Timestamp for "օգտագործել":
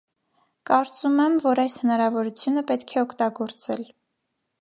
3.03-3.85